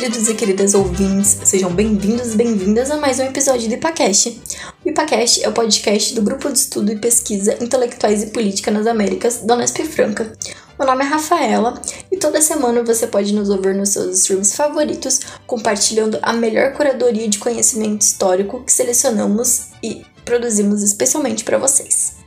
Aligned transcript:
queridos 0.00 0.28
e 0.30 0.34
queridas 0.34 0.72
ouvintes, 0.72 1.40
sejam 1.44 1.70
bem-vindos 1.70 2.32
e 2.32 2.36
bem-vindas 2.38 2.90
a 2.90 2.96
mais 2.96 3.18
um 3.18 3.24
episódio 3.24 3.68
do 3.68 3.74
IPACast. 3.74 4.40
O 4.82 4.88
IPACast 4.88 5.44
é 5.44 5.48
o 5.50 5.52
podcast 5.52 6.14
do 6.14 6.22
Grupo 6.22 6.50
de 6.50 6.58
Estudo 6.58 6.90
e 6.90 6.96
Pesquisa 6.96 7.62
Intelectuais 7.62 8.22
e 8.22 8.28
Política 8.28 8.70
nas 8.70 8.86
Américas 8.86 9.40
da 9.40 9.54
Unesp 9.54 9.76
Franca. 9.84 10.32
Meu 10.78 10.88
nome 10.88 11.04
é 11.04 11.06
Rafaela 11.06 11.78
e 12.10 12.16
toda 12.16 12.40
semana 12.40 12.82
você 12.82 13.06
pode 13.06 13.34
nos 13.34 13.50
ouvir 13.50 13.74
nos 13.74 13.90
seus 13.90 14.20
streams 14.20 14.56
favoritos, 14.56 15.20
compartilhando 15.46 16.18
a 16.22 16.32
melhor 16.32 16.72
curadoria 16.72 17.28
de 17.28 17.38
conhecimento 17.38 18.00
histórico 18.00 18.64
que 18.64 18.72
selecionamos 18.72 19.66
e 19.82 20.00
produzimos 20.24 20.82
especialmente 20.82 21.44
para 21.44 21.58
vocês. 21.58 22.19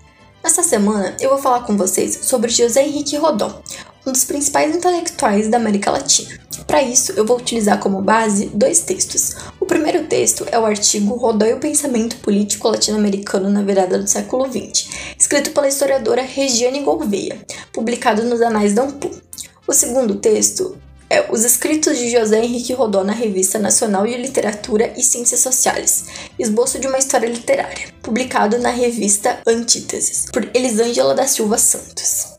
Nesta 0.44 0.62
semana 0.62 1.16
eu 1.22 1.30
vou 1.30 1.40
falar 1.40 1.62
com 1.62 1.78
vocês 1.78 2.20
sobre 2.24 2.52
José 2.52 2.84
Henrique 2.84 3.16
Rodó, 3.16 3.62
um 4.06 4.12
dos 4.12 4.26
principais 4.26 4.76
intelectuais 4.76 5.48
da 5.48 5.56
América 5.56 5.90
Latina. 5.90 6.38
Para 6.68 6.84
isso, 6.84 7.14
eu 7.14 7.26
vou 7.26 7.38
utilizar 7.38 7.80
como 7.80 8.02
base 8.02 8.48
dois 8.48 8.82
textos. 8.82 9.38
O 9.58 9.66
primeiro 9.66 10.06
texto 10.06 10.46
é 10.52 10.60
o 10.60 10.66
artigo 10.66 11.16
Rodó 11.16 11.46
e 11.46 11.54
o 11.54 11.60
Pensamento 11.60 12.18
Político 12.18 12.68
Latino-Americano 12.68 13.50
na 13.50 13.62
Virada 13.62 13.98
do 13.98 14.06
Século 14.06 14.46
XX, 14.52 14.90
escrito 15.18 15.52
pela 15.52 15.70
historiadora 15.70 16.22
Regiane 16.22 16.82
Gouveia, 16.82 17.40
publicado 17.72 18.24
nos 18.24 18.42
Anais 18.42 18.74
da 18.74 18.84
Ampu. 18.84 19.12
O 19.66 19.72
segundo 19.72 20.16
texto 20.16 20.78
é 21.14 21.28
Os 21.30 21.46
Escritos 21.46 22.00
de 22.00 22.10
José 22.10 22.44
Henrique 22.44 22.74
Rodó 22.74 23.04
na 23.04 23.14
Revista 23.14 23.60
Nacional 23.60 24.08
de 24.08 24.18
Literatura 24.18 24.92
e 24.98 25.04
Ciências 25.04 25.42
Sociais, 25.42 26.06
Esboço 26.40 26.80
de 26.80 26.88
uma 26.88 26.98
História 26.98 27.28
Literária, 27.28 27.90
publicado 28.02 28.58
na 28.58 28.72
revista 28.72 29.40
Antíteses, 29.46 30.26
por 30.34 30.50
Elisângela 30.56 31.14
da 31.14 31.28
Silva 31.28 31.60
Santos. 31.60 32.33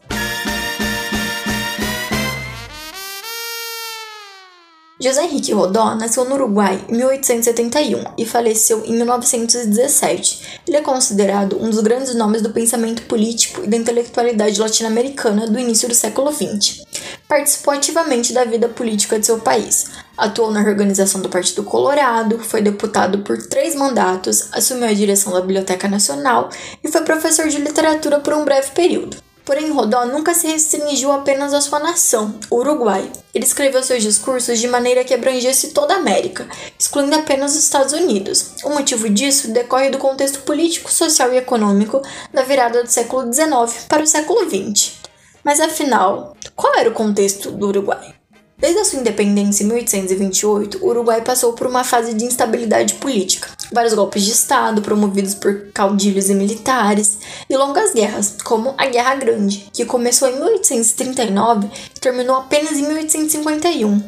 José 5.04 5.23
Henrique 5.23 5.52
Rodó 5.52 5.95
nasceu 5.96 6.24
no 6.24 6.34
Uruguai 6.34 6.82
em 6.88 6.96
1871 6.96 8.04
e 8.16 8.24
faleceu 8.24 8.82
em 8.87 8.95
1917. 8.95 10.60
Ele 10.66 10.79
é 10.79 10.80
considerado 10.80 11.62
um 11.62 11.68
dos 11.68 11.80
grandes 11.80 12.15
nomes 12.15 12.40
do 12.40 12.48
pensamento 12.48 13.02
político 13.02 13.62
e 13.62 13.66
da 13.66 13.76
intelectualidade 13.76 14.59
latino-americana 14.59 15.46
do 15.46 15.59
início 15.59 15.87
do 15.90 15.95
século 15.95 16.32
XX. 16.32 16.87
Participou 17.29 17.74
ativamente 17.74 18.32
da 18.32 18.46
vida 18.46 18.66
política 18.66 19.20
de 19.20 19.26
seu 19.26 19.38
país. 19.40 19.90
Atuou 20.16 20.51
na 20.51 20.60
organização 20.60 21.20
do 21.20 21.29
Partido 21.29 21.64
Colorado, 21.64 22.38
foi 22.38 22.62
deputado 22.62 23.18
por 23.18 23.36
três 23.46 23.74
mandatos, 23.74 24.48
assumiu 24.52 24.88
a 24.88 24.95
direção 24.95 25.34
da 25.34 25.42
Biblioteca 25.42 25.86
Nacional 25.86 26.48
e 26.82 26.90
foi 26.90 27.02
professor 27.02 27.46
de 27.46 27.59
literatura 27.59 28.20
por 28.20 28.32
um 28.32 28.42
breve 28.46 28.70
período. 28.70 29.18
Porém, 29.45 29.70
Rodó 29.70 30.06
nunca 30.06 30.32
se 30.32 30.46
restringiu 30.46 31.12
apenas 31.12 31.52
à 31.52 31.60
sua 31.60 31.78
nação, 31.78 32.34
o 32.50 32.56
Uruguai. 32.56 33.12
Ele 33.34 33.45
escreveu 33.45 33.82
seus 33.82 34.02
discursos 34.02 34.59
de 34.59 34.66
maneira 34.66 35.04
que 35.04 35.12
abrangesse 35.12 35.73
toda 35.73 35.95
a 35.95 35.98
América, 35.98 36.48
excluindo 36.78 37.14
apenas 37.14 37.52
os 37.52 37.62
Estados 37.64 37.92
Unidos. 37.92 38.54
O 38.64 38.70
motivo 38.70 39.09
disso 39.10 39.52
decorre 39.52 39.90
do 39.90 39.98
contexto 39.98 40.40
político, 40.42 40.90
social 40.90 41.32
e 41.34 41.36
econômico 41.36 42.01
da 42.32 42.42
virada 42.42 42.82
do 42.82 42.90
século 42.90 43.30
XIX 43.30 43.84
para 43.86 44.02
o 44.02 44.06
século 44.06 44.48
XX. 44.48 44.92
Mas 45.45 45.60
afinal, 45.60 46.34
qual 46.56 46.74
era 46.74 46.88
o 46.88 46.95
contexto 46.95 47.51
do 47.51 47.68
Uruguai? 47.68 48.14
Desde 48.65 48.80
a 48.80 48.84
sua 48.87 49.01
independência 49.01 49.62
em 49.62 49.66
1828, 49.66 50.79
o 50.80 50.88
Uruguai 50.88 51.20
passou 51.20 51.52
por 51.52 51.66
uma 51.66 51.84
fase 51.84 52.15
de 52.15 52.24
instabilidade 52.24 52.95
política, 52.95 53.51
vários 53.70 53.93
golpes 53.93 54.24
de 54.24 54.30
Estado 54.30 54.80
promovidos 54.80 55.34
por 55.34 55.66
caudilhos 55.74 56.30
e 56.30 56.34
militares, 56.34 57.18
e 57.51 57.54
longas 57.59 57.92
guerras, 57.92 58.37
como 58.42 58.74
a 58.79 58.87
Guerra 58.87 59.16
Grande, 59.16 59.68
que 59.70 59.85
começou 59.85 60.30
em 60.30 60.37
1839 60.37 61.68
e 61.95 62.01
terminou 62.01 62.37
apenas 62.37 62.79
em 62.79 62.87
1851. 62.87 64.03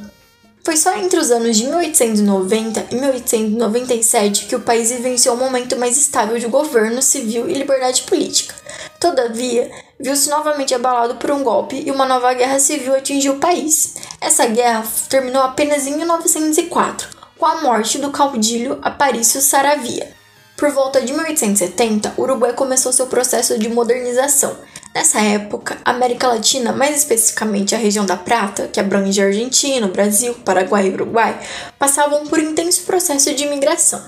Foi 0.65 0.77
só 0.79 0.97
entre 0.97 1.21
os 1.21 1.31
anos 1.31 1.55
de 1.55 1.65
1890 1.65 2.87
e 2.93 2.95
1897 2.95 4.47
que 4.47 4.57
o 4.57 4.61
país 4.61 4.91
vivenciou 4.91 5.37
um 5.37 5.39
momento 5.39 5.77
mais 5.77 5.99
estável 5.99 6.39
de 6.39 6.47
governo 6.47 7.03
civil 7.03 7.47
e 7.47 7.53
liberdade 7.53 8.05
política. 8.05 8.55
Todavia, 8.99 9.71
viu-se 9.99 10.29
novamente 10.29 10.75
abalado 10.75 11.17
por 11.17 11.31
um 11.31 11.43
golpe 11.43 11.83
e 11.85 11.91
uma 11.91 12.07
nova 12.07 12.33
guerra 12.35 12.59
civil 12.59 12.95
atingiu 12.95 13.35
o 13.35 13.39
país. 13.39 13.95
Essa 14.21 14.47
guerra 14.47 14.85
terminou 15.09 15.43
apenas 15.43 15.87
em 15.87 15.97
1904, 15.97 17.09
com 17.39 17.47
a 17.47 17.63
morte 17.63 17.99
do 17.99 18.11
caudilho 18.11 18.79
Aparício 18.83 19.41
Saravia. 19.41 20.15
Por 20.57 20.71
volta 20.71 21.03
de 21.03 21.13
1870, 21.13 22.15
o 22.17 22.23
Uruguai 22.23 22.55
começou 22.55 22.93
seu 22.93 23.07
processo 23.07 23.59
de 23.59 23.69
modernização. 23.69 24.57
Nessa 24.95 25.21
época, 25.21 25.77
a 25.85 25.91
América 25.91 26.29
Latina, 26.29 26.73
mais 26.73 26.97
especificamente 26.97 27.75
a 27.75 27.79
região 27.79 28.07
da 28.07 28.17
Prata, 28.17 28.67
que 28.67 28.81
abrange 28.81 29.21
a 29.21 29.27
Argentina, 29.27 29.87
Brasil, 29.87 30.33
Paraguai 30.43 30.87
e 30.87 30.95
Uruguai, 30.95 31.39
passavam 31.79 32.27
por 32.27 32.39
intenso 32.39 32.85
processo 32.85 33.35
de 33.35 33.45
imigração. 33.45 34.03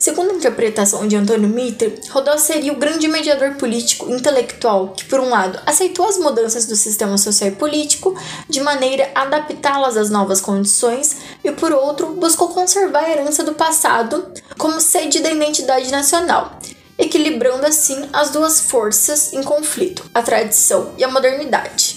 Segundo 0.00 0.30
a 0.30 0.34
interpretação 0.34 1.06
de 1.06 1.14
Antônio 1.14 1.46
Mitre, 1.46 2.00
Rodó 2.08 2.38
seria 2.38 2.72
o 2.72 2.76
grande 2.76 3.06
mediador 3.06 3.56
político 3.56 4.10
intelectual 4.10 4.94
que, 4.96 5.04
por 5.04 5.20
um 5.20 5.28
lado, 5.28 5.60
aceitou 5.66 6.08
as 6.08 6.16
mudanças 6.16 6.64
do 6.64 6.74
sistema 6.74 7.18
social 7.18 7.50
e 7.50 7.54
político 7.54 8.18
de 8.48 8.62
maneira 8.62 9.10
a 9.14 9.24
adaptá-las 9.24 9.98
às 9.98 10.08
novas 10.08 10.40
condições 10.40 11.18
e, 11.44 11.52
por 11.52 11.70
outro, 11.70 12.14
buscou 12.14 12.48
conservar 12.48 13.00
a 13.00 13.10
herança 13.10 13.44
do 13.44 13.52
passado 13.52 14.32
como 14.56 14.80
sede 14.80 15.20
da 15.20 15.30
identidade 15.30 15.90
nacional, 15.90 16.58
equilibrando 16.98 17.66
assim 17.66 18.08
as 18.10 18.30
duas 18.30 18.58
forças 18.58 19.34
em 19.34 19.42
conflito, 19.42 20.10
a 20.14 20.22
tradição 20.22 20.94
e 20.96 21.04
a 21.04 21.08
modernidade. 21.08 21.89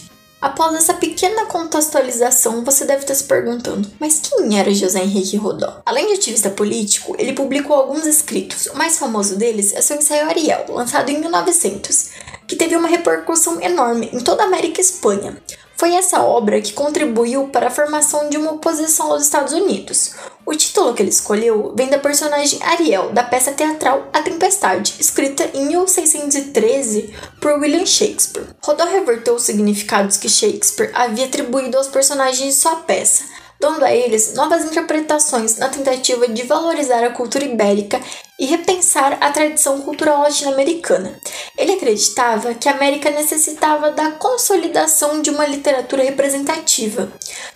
Após 0.44 0.76
essa 0.76 0.94
pequena 0.94 1.46
contextualização, 1.46 2.66
você 2.66 2.84
deve 2.84 3.04
estar 3.04 3.16
se 3.16 3.24
perguntando: 3.24 3.90
mas 3.98 4.20
quem 4.20 4.60
era 4.60 4.74
José 4.74 5.02
Henrique 5.02 5.38
Rodó? 5.38 5.82
Além 5.86 6.08
de 6.08 6.16
ativista 6.16 6.50
político, 6.50 7.16
ele 7.18 7.32
publicou 7.32 7.78
alguns 7.78 8.06
escritos. 8.06 8.66
O 8.66 8.76
mais 8.78 9.00
famoso 9.00 9.38
deles 9.38 9.74
é 9.74 9.80
seu 9.80 9.96
ensaio 9.96 10.28
Ariel, 10.28 10.66
lançado 10.68 11.10
em 11.10 11.18
1900, 11.18 12.10
que 12.46 12.58
teve 12.58 12.76
uma 12.76 12.90
repercussão 12.90 13.62
enorme 13.62 14.10
em 14.12 14.20
toda 14.20 14.44
a 14.44 14.48
América 14.48 14.82
e 14.82 14.84
Espanha. 14.84 15.42
Foi 15.84 15.96
essa 15.96 16.24
obra 16.24 16.62
que 16.62 16.72
contribuiu 16.72 17.50
para 17.50 17.68
a 17.68 17.70
formação 17.70 18.30
de 18.30 18.38
uma 18.38 18.54
oposição 18.54 19.12
aos 19.12 19.22
Estados 19.22 19.52
Unidos. 19.52 20.14
O 20.46 20.56
título 20.56 20.94
que 20.94 21.04
ele 21.04 21.10
escolheu 21.10 21.74
vem 21.76 21.90
da 21.90 22.00
personagem 22.00 22.58
Ariel, 22.64 23.12
da 23.12 23.22
peça 23.22 23.52
teatral 23.52 24.08
A 24.14 24.22
Tempestade, 24.22 24.96
escrita 24.98 25.44
em 25.54 25.66
1613 25.66 27.14
por 27.42 27.60
William 27.60 27.86
Shakespeare. 27.86 28.48
Rodó 28.64 28.86
reverteu 28.86 29.36
os 29.36 29.44
significados 29.44 30.16
que 30.16 30.30
Shakespeare 30.30 30.92
havia 30.94 31.26
atribuído 31.26 31.78
aos 31.78 31.90
personagens 31.90 32.56
de 32.56 32.62
sua 32.62 32.78
peça, 32.78 33.26
dando 33.60 33.84
a 33.84 33.94
eles 33.94 34.36
novas 34.36 34.64
interpretações 34.64 35.58
na 35.58 35.68
tentativa 35.68 36.30
de 36.30 36.44
valorizar 36.44 37.04
a 37.04 37.10
cultura 37.10 37.44
ibérica 37.44 38.00
e 38.44 38.46
repensar 38.46 39.18
a 39.22 39.32
tradição 39.32 39.80
cultural 39.84 40.22
latino-americana. 40.22 41.18
Ele 41.58 41.72
acreditava 41.72 42.54
que 42.54 42.68
a 42.68 42.74
América 42.74 43.10
necessitava 43.10 43.90
da 43.92 44.12
consolidação 44.12 45.22
de 45.22 45.30
uma 45.30 45.46
literatura 45.46 46.04
representativa. 46.04 47.10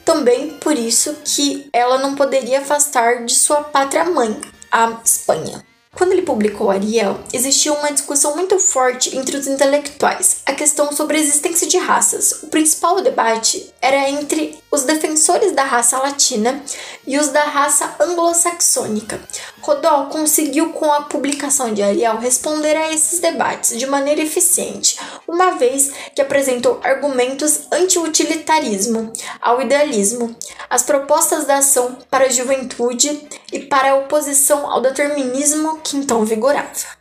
Também 0.06 0.52
por 0.62 0.78
isso 0.78 1.18
que 1.26 1.68
ela 1.74 1.98
não 1.98 2.16
poderia 2.16 2.60
afastar 2.60 3.26
de 3.26 3.36
sua 3.36 3.64
pátria 3.64 4.06
mãe, 4.06 4.40
a 4.72 5.02
Espanha. 5.04 5.62
Quando 5.98 6.12
ele 6.12 6.22
publicou 6.22 6.70
Ariel, 6.70 7.20
existia 7.34 7.74
uma 7.74 7.92
discussão 7.92 8.36
muito 8.36 8.60
forte 8.60 9.18
entre 9.18 9.36
os 9.36 9.48
intelectuais, 9.48 10.42
a 10.46 10.54
questão 10.54 10.92
sobre 10.92 11.18
a 11.18 11.20
existência 11.20 11.68
de 11.68 11.80
raças. 11.80 12.44
O 12.44 12.48
principal 12.48 13.02
debate 13.02 13.74
era 13.82 14.08
entre 14.08 14.60
os 14.70 14.84
defensores 14.84 15.54
da 15.54 15.64
raça 15.64 15.98
latina 15.98 16.64
e 17.08 17.18
os 17.18 17.30
da 17.30 17.44
raça 17.46 17.96
anglo-saxônica. 18.00 19.20
Rodó 19.68 20.06
conseguiu, 20.06 20.72
com 20.72 20.90
a 20.94 21.02
publicação 21.02 21.74
de 21.74 21.84
Ariel, 21.84 22.20
responder 22.20 22.74
a 22.78 22.94
esses 22.94 23.20
debates 23.20 23.78
de 23.78 23.86
maneira 23.86 24.22
eficiente, 24.22 24.98
uma 25.28 25.58
vez 25.58 25.92
que 26.16 26.22
apresentou 26.22 26.80
argumentos 26.82 27.68
anti-utilitarismo 27.70 29.12
ao 29.42 29.62
idealismo, 29.62 30.34
as 30.70 30.84
propostas 30.84 31.44
da 31.44 31.58
ação 31.58 31.98
para 32.10 32.28
a 32.28 32.30
juventude 32.30 33.28
e 33.52 33.60
para 33.60 33.92
a 33.92 33.96
oposição 33.96 34.72
ao 34.72 34.80
determinismo 34.80 35.82
que 35.84 35.98
então 35.98 36.24
vigorava. 36.24 36.96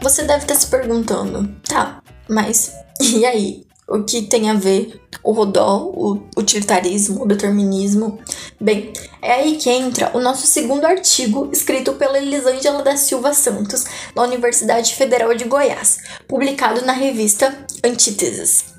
Você 0.00 0.22
deve 0.22 0.44
estar 0.44 0.54
se 0.54 0.66
perguntando, 0.68 1.54
tá, 1.68 2.01
mas 2.28 2.72
e 3.00 3.24
aí? 3.24 3.66
O 3.88 4.04
que 4.04 4.22
tem 4.22 4.48
a 4.48 4.54
ver 4.54 5.02
o 5.22 5.32
Rodó, 5.32 5.92
o 5.94 6.22
utilitarismo, 6.36 7.22
o 7.22 7.26
determinismo? 7.26 8.18
Bem, 8.58 8.90
é 9.20 9.32
aí 9.32 9.56
que 9.56 9.68
entra 9.68 10.10
o 10.14 10.20
nosso 10.20 10.46
segundo 10.46 10.86
artigo, 10.86 11.50
escrito 11.52 11.92
pela 11.94 12.16
Elisângela 12.16 12.82
da 12.82 12.96
Silva 12.96 13.34
Santos, 13.34 13.84
da 14.14 14.22
Universidade 14.22 14.94
Federal 14.94 15.34
de 15.34 15.44
Goiás, 15.44 15.98
publicado 16.26 16.86
na 16.86 16.92
revista 16.92 17.66
Antíteses. 17.84 18.71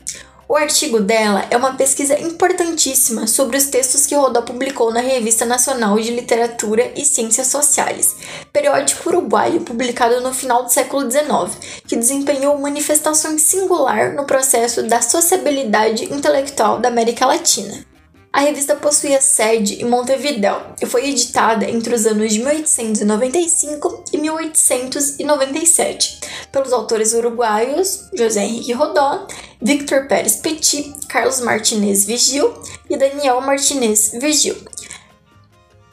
O 0.48 0.57
artigo 0.57 1.00
dela 1.00 1.45
é 1.50 1.56
uma 1.56 1.75
pesquisa 1.75 2.19
importantíssima 2.19 3.28
sobre 3.28 3.56
os 3.56 3.68
textos 3.68 4.06
que 4.06 4.13
Rodó 4.13 4.42
publicou 4.42 4.92
na 4.92 5.00
Revista 5.00 5.45
Nacional 5.45 5.98
de 5.98 6.12
Literatura 6.12 6.92
e 6.98 7.06
Ciências 7.06 7.48
Sociais, 7.48 8.13
periódico 8.51 9.10
uruguaio 9.10 9.62
publicado 9.62 10.19
no 10.19 10.34
final 10.34 10.63
do 10.63 10.69
século 10.69 11.10
XIX, 11.10 11.81
que 11.88 11.95
desempenhou 11.95 12.60
manifestações 12.60 13.42
singular 13.44 14.13
no 14.13 14.25
processo 14.25 14.84
da 14.84 15.01
sociabilidade 15.01 16.13
intelectual 16.13 16.78
da 16.78 16.90
América 16.90 17.25
Latina. 17.25 17.93
A 18.35 18.39
revista 18.39 18.75
possuía 18.75 19.21
sede 19.21 19.80
em 19.80 19.85
Montevideo 19.85 20.59
e 20.81 20.88
foi 20.88 21.07
editada 21.07 21.69
entre 21.69 21.94
os 21.94 22.07
anos 22.07 22.33
de 22.33 22.39
1895 22.39 24.06
e 24.12 24.18
1897 24.18 26.19
pelos 26.51 26.74
autores 26.74 27.13
uruguaios 27.13 28.09
José 28.12 28.44
Henrique 28.44 28.74
Rodó, 28.74 29.27
Victor 29.62 30.07
Pérez 30.07 30.38
Petit, 30.38 30.95
Carlos 31.07 31.41
Martinez 31.41 32.06
Vigil 32.06 32.51
e 32.89 32.97
Daniel 32.97 33.39
Martinez 33.39 34.13
Vigil. 34.19 34.56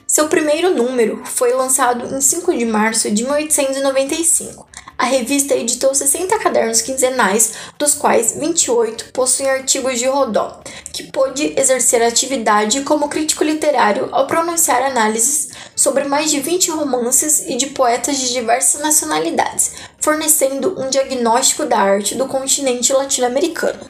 Seu 0.07 0.27
primeiro 0.29 0.75
número 0.75 1.23
foi 1.27 1.53
lançado 1.53 2.17
em 2.17 2.23
5 2.23 2.57
de 2.57 2.65
março 2.65 3.11
de 3.11 3.23
1895 3.23 4.67
a 5.01 5.07
revista 5.07 5.55
editou 5.55 5.95
60 5.95 6.39
cadernos 6.41 6.83
quinzenais, 6.83 7.55
dos 7.79 7.95
quais 7.95 8.33
28 8.39 9.07
possuem 9.15 9.49
artigos 9.49 9.99
de 9.99 10.05
Rodó, 10.05 10.61
que 10.93 11.05
pôde 11.05 11.55
exercer 11.59 12.03
atividade 12.03 12.83
como 12.83 13.09
crítico 13.09 13.43
literário 13.43 14.11
ao 14.13 14.27
pronunciar 14.27 14.83
análises 14.83 15.49
sobre 15.75 16.05
mais 16.05 16.31
de 16.31 16.39
20 16.41 16.73
romances 16.73 17.47
e 17.47 17.57
de 17.57 17.69
poetas 17.69 18.19
de 18.19 18.31
diversas 18.31 18.83
nacionalidades, 18.83 19.73
fornecendo 19.99 20.79
um 20.79 20.91
diagnóstico 20.91 21.65
da 21.65 21.79
arte 21.79 22.15
do 22.15 22.27
continente 22.27 22.93
latino-americano. 22.93 23.81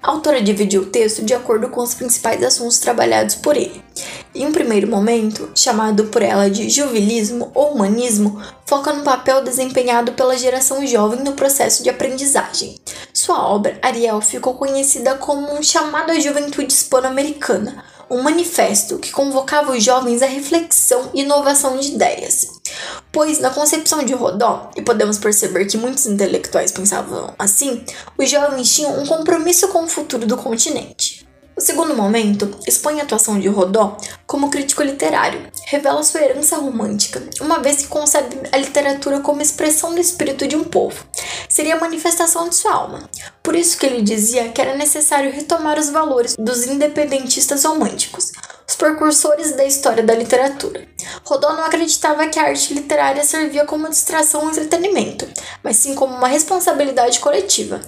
A 0.00 0.12
autora 0.12 0.40
dividiu 0.40 0.82
o 0.82 0.86
texto 0.86 1.24
de 1.24 1.34
acordo 1.34 1.68
com 1.68 1.80
os 1.80 1.94
principais 1.94 2.40
assuntos 2.44 2.78
trabalhados 2.78 3.34
por 3.34 3.56
ele. 3.56 3.82
Em 4.34 4.44
um 4.44 4.50
primeiro 4.50 4.88
momento, 4.88 5.48
chamado 5.54 6.06
por 6.06 6.20
ela 6.20 6.50
de 6.50 6.68
juvilismo 6.68 7.52
ou 7.54 7.74
humanismo, 7.74 8.42
foca 8.66 8.92
no 8.92 9.04
papel 9.04 9.44
desempenhado 9.44 10.10
pela 10.14 10.36
geração 10.36 10.84
jovem 10.84 11.20
no 11.22 11.34
processo 11.34 11.84
de 11.84 11.88
aprendizagem. 11.88 12.74
Sua 13.12 13.46
obra, 13.46 13.78
Ariel, 13.80 14.20
ficou 14.20 14.54
conhecida 14.54 15.14
como 15.14 15.54
um 15.54 15.62
chamado 15.62 16.10
à 16.10 16.18
juventude 16.18 16.72
hispano-americana, 16.72 17.84
um 18.10 18.22
manifesto 18.22 18.98
que 18.98 19.12
convocava 19.12 19.70
os 19.70 19.84
jovens 19.84 20.20
à 20.20 20.26
reflexão 20.26 21.10
e 21.14 21.20
inovação 21.20 21.78
de 21.78 21.92
ideias. 21.92 22.48
Pois, 23.12 23.38
na 23.38 23.50
concepção 23.50 24.02
de 24.02 24.14
Rodó, 24.14 24.70
e 24.74 24.82
podemos 24.82 25.16
perceber 25.16 25.66
que 25.66 25.76
muitos 25.76 26.06
intelectuais 26.06 26.72
pensavam 26.72 27.32
assim, 27.38 27.84
os 28.18 28.28
jovens 28.28 28.74
tinham 28.74 29.00
um 29.00 29.06
compromisso 29.06 29.68
com 29.68 29.84
o 29.84 29.88
futuro 29.88 30.26
do 30.26 30.36
continente. 30.36 31.03
O 31.56 31.60
segundo 31.60 31.94
momento 31.94 32.50
expõe 32.66 33.00
a 33.00 33.04
atuação 33.04 33.38
de 33.38 33.46
Rodó 33.46 33.96
como 34.26 34.50
crítico 34.50 34.82
literário, 34.82 35.46
revela 35.66 36.02
sua 36.02 36.20
herança 36.20 36.56
romântica, 36.56 37.22
uma 37.40 37.60
vez 37.60 37.76
que 37.76 37.86
concebe 37.86 38.36
a 38.50 38.56
literatura 38.56 39.20
como 39.20 39.40
expressão 39.40 39.94
do 39.94 40.00
espírito 40.00 40.48
de 40.48 40.56
um 40.56 40.64
povo. 40.64 41.04
Seria 41.48 41.76
a 41.76 41.80
manifestação 41.80 42.48
de 42.48 42.56
sua 42.56 42.72
alma. 42.72 43.08
Por 43.40 43.54
isso 43.54 43.78
que 43.78 43.86
ele 43.86 44.02
dizia 44.02 44.48
que 44.48 44.60
era 44.60 44.74
necessário 44.74 45.30
retomar 45.30 45.78
os 45.78 45.90
valores 45.90 46.34
dos 46.36 46.66
independentistas 46.66 47.64
românticos, 47.64 48.32
os 48.66 48.74
precursores 48.74 49.52
da 49.52 49.64
história 49.64 50.02
da 50.02 50.14
literatura. 50.14 50.88
Rodó 51.24 51.52
não 51.52 51.64
acreditava 51.64 52.26
que 52.26 52.38
a 52.38 52.46
arte 52.46 52.74
literária 52.74 53.22
servia 53.22 53.64
como 53.64 53.88
distração 53.88 54.42
ou 54.42 54.50
entretenimento, 54.50 55.28
mas 55.62 55.76
sim 55.76 55.94
como 55.94 56.16
uma 56.16 56.26
responsabilidade 56.26 57.20
coletiva. 57.20 57.80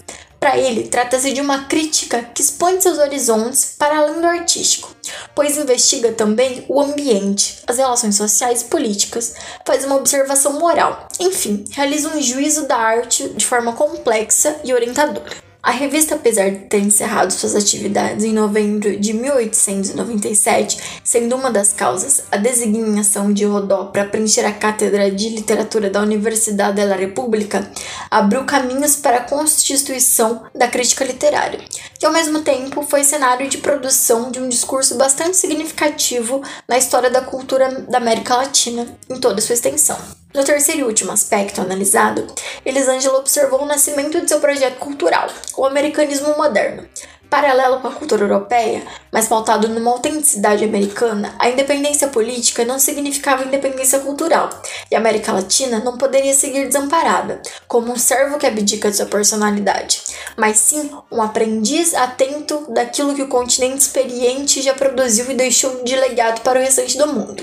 Para 0.46 0.58
ele, 0.58 0.86
trata-se 0.86 1.32
de 1.32 1.40
uma 1.40 1.64
crítica 1.64 2.22
que 2.22 2.40
expõe 2.40 2.80
seus 2.80 2.98
horizontes 2.98 3.74
para 3.76 3.98
além 3.98 4.20
do 4.20 4.26
artístico, 4.28 4.94
pois 5.34 5.56
investiga 5.56 6.12
também 6.12 6.64
o 6.68 6.80
ambiente, 6.80 7.64
as 7.66 7.78
relações 7.78 8.14
sociais 8.14 8.62
e 8.62 8.66
políticas, 8.66 9.34
faz 9.66 9.84
uma 9.84 9.96
observação 9.96 10.52
moral, 10.52 11.08
enfim, 11.18 11.64
realiza 11.72 12.10
um 12.10 12.22
juízo 12.22 12.68
da 12.68 12.76
arte 12.76 13.28
de 13.30 13.44
forma 13.44 13.72
complexa 13.72 14.60
e 14.62 14.72
orientadora. 14.72 15.45
A 15.66 15.72
revista, 15.72 16.14
apesar 16.14 16.48
de 16.48 16.58
ter 16.58 16.78
encerrado 16.78 17.32
suas 17.32 17.56
atividades 17.56 18.24
em 18.24 18.32
novembro 18.32 18.96
de 19.00 19.12
1897, 19.12 21.00
sendo 21.02 21.34
uma 21.34 21.50
das 21.50 21.72
causas 21.72 22.22
a 22.30 22.36
designação 22.36 23.32
de 23.32 23.44
Rodó 23.44 23.86
para 23.86 24.04
preencher 24.04 24.44
a 24.44 24.52
cátedra 24.52 25.10
de 25.10 25.28
literatura 25.28 25.90
da 25.90 26.00
Universidade 26.00 26.76
da 26.76 26.94
República, 26.94 27.68
abriu 28.08 28.44
caminhos 28.44 28.94
para 28.94 29.16
a 29.16 29.24
constituição 29.24 30.44
da 30.54 30.68
crítica 30.68 31.04
literária, 31.04 31.58
que 31.98 32.06
ao 32.06 32.12
mesmo 32.12 32.42
tempo 32.42 32.82
foi 32.82 33.02
cenário 33.02 33.48
de 33.48 33.58
produção 33.58 34.30
de 34.30 34.38
um 34.38 34.48
discurso 34.48 34.94
bastante 34.94 35.36
significativo 35.36 36.42
na 36.68 36.78
história 36.78 37.10
da 37.10 37.22
cultura 37.22 37.80
da 37.90 37.98
América 37.98 38.36
Latina 38.36 38.86
em 39.10 39.18
toda 39.18 39.40
sua 39.40 39.54
extensão. 39.54 39.98
No 40.36 40.44
terceiro 40.44 40.82
e 40.82 40.84
último 40.84 41.12
aspecto 41.12 41.62
analisado, 41.62 42.26
Elisângela 42.62 43.16
observou 43.16 43.62
o 43.62 43.66
nascimento 43.66 44.20
de 44.20 44.28
seu 44.28 44.38
projeto 44.38 44.76
cultural, 44.76 45.30
o 45.56 45.64
americanismo 45.64 46.36
moderno, 46.36 46.86
Paralelo 47.28 47.80
com 47.80 47.88
a 47.88 47.92
cultura 47.92 48.24
europeia, 48.24 48.86
mas 49.12 49.26
pautado 49.26 49.68
numa 49.68 49.90
autenticidade 49.90 50.64
americana, 50.64 51.34
a 51.38 51.48
independência 51.48 52.08
política 52.08 52.64
não 52.64 52.78
significava 52.78 53.44
independência 53.44 53.98
cultural, 54.00 54.48
e 54.90 54.94
a 54.94 54.98
América 54.98 55.32
Latina 55.32 55.80
não 55.80 55.98
poderia 55.98 56.32
seguir 56.32 56.66
desamparada, 56.66 57.42
como 57.66 57.92
um 57.92 57.96
servo 57.96 58.38
que 58.38 58.46
abdica 58.46 58.90
de 58.90 58.96
sua 58.96 59.06
personalidade, 59.06 60.02
mas 60.36 60.58
sim 60.58 60.90
um 61.10 61.20
aprendiz 61.20 61.94
atento 61.94 62.66
daquilo 62.70 63.14
que 63.14 63.22
o 63.22 63.28
continente 63.28 63.82
experiente 63.82 64.62
já 64.62 64.74
produziu 64.74 65.30
e 65.30 65.34
deixou 65.34 65.82
de 65.82 65.96
legado 65.96 66.42
para 66.42 66.60
o 66.60 66.62
restante 66.62 66.96
do 66.96 67.08
mundo, 67.08 67.42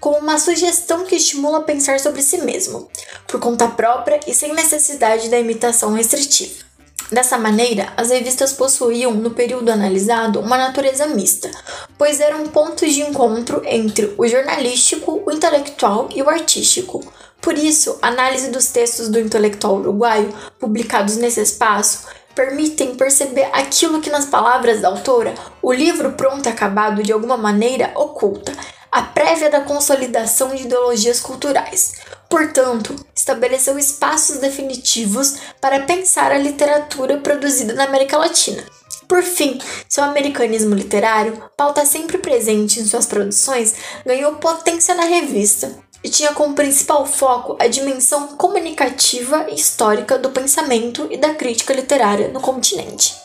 como 0.00 0.18
uma 0.18 0.38
sugestão 0.38 1.04
que 1.04 1.16
estimula 1.16 1.58
a 1.58 1.62
pensar 1.62 2.00
sobre 2.00 2.22
si 2.22 2.38
mesmo, 2.38 2.88
por 3.26 3.38
conta 3.38 3.68
própria 3.68 4.20
e 4.26 4.32
sem 4.32 4.54
necessidade 4.54 5.28
da 5.28 5.38
imitação 5.38 5.92
restritiva. 5.92 6.67
Dessa 7.10 7.38
maneira, 7.38 7.90
as 7.96 8.10
revistas 8.10 8.52
possuíam, 8.52 9.14
no 9.14 9.30
período 9.30 9.70
analisado, 9.70 10.40
uma 10.40 10.58
natureza 10.58 11.06
mista, 11.06 11.50
pois 11.96 12.20
eram 12.20 12.46
pontos 12.48 12.92
de 12.92 13.00
encontro 13.00 13.62
entre 13.64 14.14
o 14.18 14.28
jornalístico, 14.28 15.22
o 15.24 15.32
intelectual 15.32 16.10
e 16.14 16.22
o 16.22 16.28
artístico. 16.28 17.02
Por 17.40 17.56
isso, 17.56 17.98
a 18.02 18.08
análise 18.08 18.50
dos 18.50 18.66
textos 18.66 19.08
do 19.08 19.18
intelectual 19.18 19.76
uruguaio, 19.76 20.34
publicados 20.58 21.16
nesse 21.16 21.40
espaço, 21.40 22.06
permitem 22.34 22.94
perceber 22.94 23.48
aquilo 23.52 24.00
que, 24.02 24.10
nas 24.10 24.26
palavras 24.26 24.82
da 24.82 24.88
autora, 24.88 25.34
o 25.62 25.72
livro 25.72 26.12
pronto 26.12 26.46
e 26.46 26.50
acabado 26.50 27.02
de 27.02 27.12
alguma 27.12 27.38
maneira 27.38 27.90
oculta, 27.94 28.52
a 28.92 29.02
prévia 29.02 29.50
da 29.50 29.62
consolidação 29.62 30.54
de 30.54 30.64
ideologias 30.64 31.20
culturais. 31.20 31.94
Portanto, 32.28 32.94
estabeleceu 33.14 33.78
espaços 33.78 34.38
definitivos 34.38 35.36
para 35.60 35.80
pensar 35.80 36.30
a 36.30 36.38
literatura 36.38 37.18
produzida 37.18 37.72
na 37.72 37.84
América 37.84 38.18
Latina. 38.18 38.62
Por 39.08 39.22
fim, 39.22 39.58
seu 39.88 40.04
americanismo 40.04 40.74
literário, 40.74 41.42
pauta 41.56 41.86
sempre 41.86 42.18
presente 42.18 42.78
em 42.78 42.84
suas 42.84 43.06
produções, 43.06 43.74
ganhou 44.04 44.34
potência 44.34 44.94
na 44.94 45.04
revista 45.04 45.74
e 46.04 46.10
tinha 46.10 46.34
como 46.34 46.54
principal 46.54 47.06
foco 47.06 47.56
a 47.58 47.66
dimensão 47.66 48.28
comunicativa 48.36 49.46
e 49.48 49.54
histórica 49.54 50.18
do 50.18 50.30
pensamento 50.30 51.08
e 51.10 51.16
da 51.16 51.34
crítica 51.34 51.72
literária 51.72 52.28
no 52.28 52.40
continente. 52.40 53.16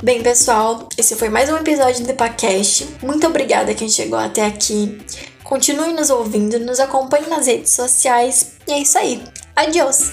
Bem, 0.00 0.22
pessoal, 0.22 0.88
esse 0.96 1.16
foi 1.16 1.28
mais 1.28 1.50
um 1.50 1.56
episódio 1.56 2.06
do 2.06 2.14
podcast. 2.14 2.86
Muito 3.02 3.26
obrigada 3.26 3.72
a 3.72 3.74
quem 3.74 3.88
chegou 3.88 4.16
até 4.16 4.46
aqui. 4.46 4.96
Continue 5.42 5.92
nos 5.92 6.08
ouvindo, 6.08 6.60
nos 6.60 6.78
acompanhe 6.78 7.26
nas 7.26 7.48
redes 7.48 7.72
sociais. 7.72 8.52
E 8.68 8.72
é 8.72 8.78
isso 8.78 8.96
aí. 8.96 9.20
Adiós! 9.56 10.12